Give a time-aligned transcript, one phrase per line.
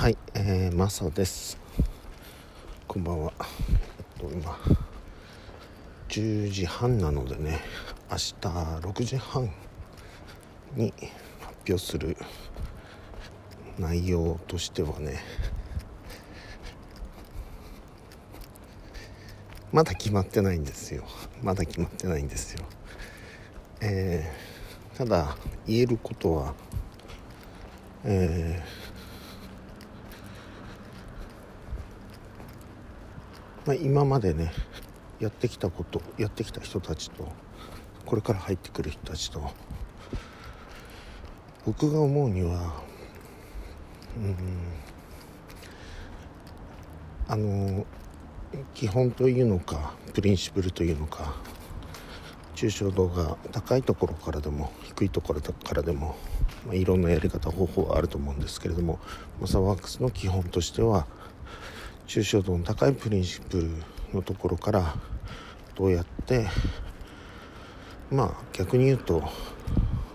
[0.00, 1.58] はい、えー、マサです。
[2.88, 3.34] こんばんは。
[3.38, 4.58] えっと、今、
[6.08, 7.60] 10時半なのでね、
[8.10, 9.52] 明日6時半
[10.74, 10.94] に
[11.38, 12.16] 発表する
[13.78, 15.20] 内容としてはね、
[19.70, 21.04] まだ決まってないんですよ。
[21.42, 22.64] まだ決まってないんですよ。
[23.82, 25.36] えー、ただ、
[25.66, 26.54] 言えることは、
[28.04, 28.90] えー
[33.70, 34.50] まあ、今までね
[35.20, 37.30] やってきたことやってきた人たちと
[38.04, 39.48] これから入ってくる人たちと
[41.64, 42.82] 僕が思うには
[44.16, 44.36] うん
[47.28, 47.86] あの
[48.74, 51.36] 基本というのかプリンシプルというのか
[52.56, 56.16] 抽象度が高いところからでも低いところからでも、
[56.66, 58.98] まあ、いろんなやり方方法はあると思うんですけれども
[59.40, 61.06] マサワークスの基本としては
[62.10, 63.70] 抽象度の高いプリンシプル
[64.12, 64.96] のところから
[65.76, 66.48] どうやって
[68.10, 69.22] まあ逆に言うと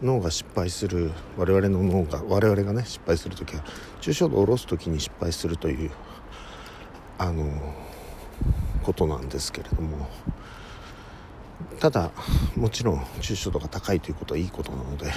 [0.00, 3.64] 脳が失敗する我々の脳が我々がね失敗する時は
[4.00, 5.90] 抽象度を下ろす時に失敗するという
[7.18, 7.74] あの
[8.84, 10.08] ことなんですけれども
[11.80, 12.12] ただ
[12.54, 15.12] もちろん抽象度が高いということはいいことなので、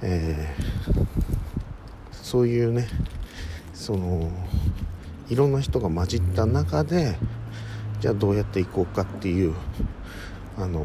[0.00, 1.04] えー、
[2.10, 2.88] そういうね
[3.74, 4.32] その
[5.32, 7.16] いろんな人が混じった中で
[8.00, 9.54] じゃあどうやっていこうかっていう
[10.58, 10.84] あの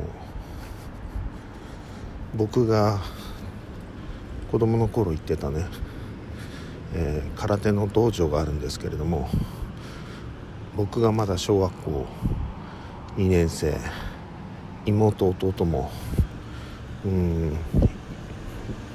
[2.34, 3.02] 僕が
[4.50, 5.66] 子供の頃行ってたね、
[6.94, 9.28] えー、空手の道場があるんですけれども
[10.78, 12.06] 僕がまだ小学校
[13.18, 13.78] 2年生
[14.86, 15.92] 妹弟も
[17.04, 17.58] うん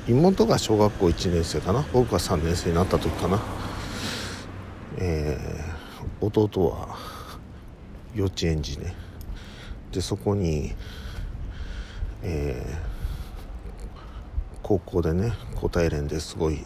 [0.09, 3.62] 妹が小学校1年生かな僕が3年生になった時かな。
[5.05, 6.97] えー、弟は
[8.15, 8.95] 幼稚園児ね。
[9.91, 10.75] でそこに、
[12.23, 16.65] えー、高校でね高体連ですごい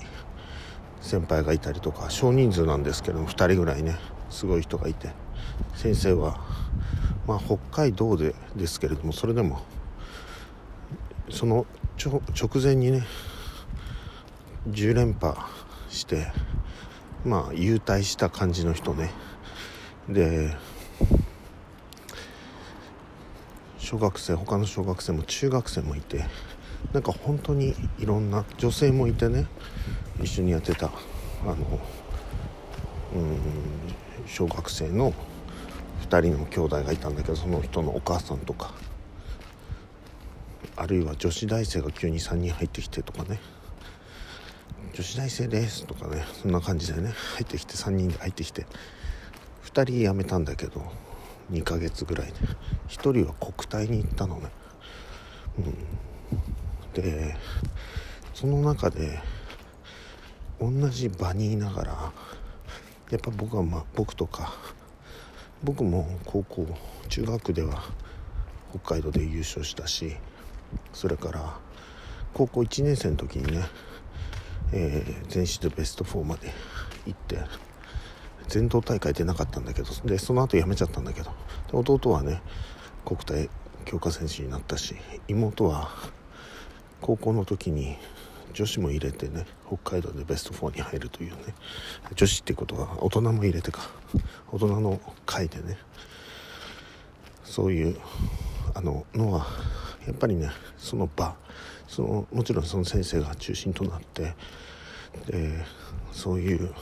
[1.01, 3.97] 先輩がいたりとか少人数なんですけども2人ぐらいね
[4.29, 5.09] すごい人がいて
[5.75, 6.39] 先生は
[7.27, 9.63] まあ北海道でですけれどもそれでも
[11.31, 11.65] その
[11.99, 13.03] 直前にね
[14.69, 15.35] 10連覇
[15.89, 16.27] して
[17.27, 19.11] まあ優待した感じの人ね。
[20.09, 20.57] で
[23.79, 26.25] 小学生他の小学生も中学生もいて
[26.93, 29.47] なんか本当にいろんな女性もいてね
[30.23, 30.91] 一緒にやってたあ
[31.47, 31.55] の
[33.15, 33.39] うん
[34.27, 35.13] 小学生の
[36.09, 38.73] 2人の兄弟がいたんだけどその人のお母さんとか
[40.77, 43.41] あるいは女子大生が急に3人入ってきてとかね。
[44.97, 48.65] 女子大生ですとかねそんな感じでね入ってきて3人で入ってきて
[49.67, 50.83] 2人辞めたんだけど
[51.53, 52.33] 2ヶ月ぐらいで
[52.89, 54.49] 1人は国体に行ったのね、
[56.95, 57.37] うん、で
[58.33, 59.21] その中で
[60.59, 62.13] 同じ場にいながら
[63.11, 64.55] やっぱ僕はまあ僕とか
[65.63, 66.67] 僕も高校
[67.11, 67.83] 中学では
[68.71, 70.17] 北海道で優勝したし
[70.95, 71.59] それから
[72.33, 73.67] 高校1年生の時にね
[74.73, 76.53] えー、全市でベスト4まで
[77.07, 77.39] 行って
[78.49, 81.33] 全道大会出なかったんだけどでその後辞めちゃったんだけど
[81.73, 82.43] 弟はね
[83.05, 83.51] 国体
[83.85, 84.97] 強化選手になったし
[85.29, 85.91] 妹は
[87.01, 87.97] 高校の時に
[88.53, 91.55] 女子も入れてね北海道でベスト4に入るというね
[92.15, 93.91] 女子っていうことは大人も入れてか
[94.51, 95.77] 大人の会でね
[97.45, 97.97] そういう
[98.75, 99.47] あののは
[100.07, 101.37] やっぱりねその場
[101.89, 104.35] そのもちろんその先生が中心となって
[105.27, 105.65] で
[106.13, 106.73] そういう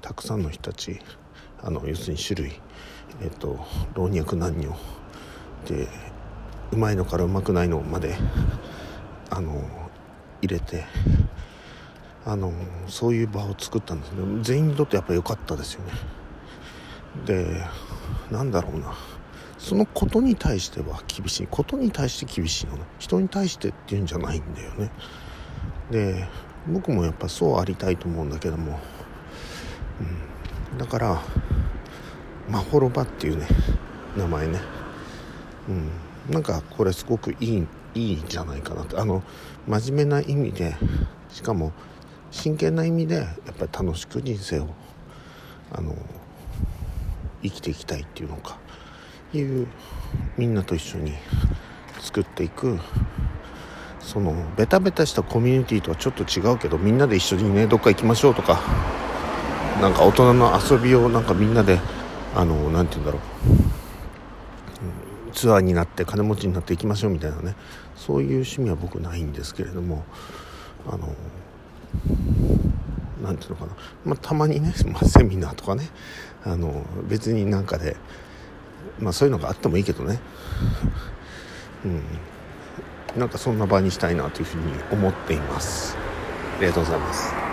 [0.00, 1.00] たくさんの人たち
[1.62, 2.60] あの要するに種類、
[3.22, 3.58] えっと、
[3.94, 4.76] 老若男女
[5.66, 5.88] で
[6.72, 8.16] うまいのからうまくないのまで
[9.30, 9.68] あの
[10.40, 10.84] 入れて
[12.24, 12.52] あの
[12.86, 15.92] そういう場を作ったんですけど全員にとってやっぱ良かったですよね。
[17.24, 17.64] で
[18.30, 18.94] なんだろうな。
[19.68, 21.46] そのことに対しては厳しい。
[21.46, 22.84] ことに対して厳しいのね。
[22.98, 24.90] 人に対してっていうんじゃないんだよね。
[25.90, 26.26] で
[26.72, 28.80] 僕もやっぱそうありたいと思うんだけども、
[30.72, 31.22] うん、だから
[32.48, 33.46] まほろばっていうね
[34.16, 34.58] 名前ね。
[35.68, 35.72] う
[36.30, 36.32] ん。
[36.32, 39.22] なんかこれすごくいいいいんじゃないかなってあの
[39.66, 40.76] 真面目な意味で
[41.28, 41.74] しかも
[42.30, 44.68] 真剣な意味でやっぱり楽しく人生を
[45.70, 45.94] あの
[47.42, 48.56] 生きていきたいっていうのか。
[49.34, 49.66] いう
[50.36, 51.14] みんなと一緒に
[52.00, 52.78] 作っていく
[54.00, 58.60] そのベタベタしたコミュニティとはちょっと違うけどみんなで一緒にねどっか行きましょうとか
[59.80, 61.78] なんか大人の遊びをなんかみんなで
[62.34, 63.20] あの何て言うんだろう、
[65.32, 67.54] ツアーになって金持ちになっていきましょうみたいなね。
[67.96, 70.04] そういう趣味は僕ないんですけれども
[70.86, 71.14] あの
[73.22, 73.72] 何て言うのかな、
[74.04, 75.88] まあ、たまにね、 まあ、セミナーとかね。
[76.44, 77.96] あの別になんかで、
[78.98, 80.20] まあ、そういうのがあってもいいけどね、
[81.84, 82.02] うん、
[83.16, 85.96] なんかそんな場にしたいなというふうに思っています。
[86.58, 87.47] ありがとうございます。